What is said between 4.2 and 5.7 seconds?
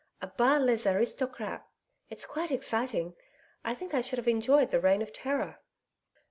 enjoyed the Reign of Terror.'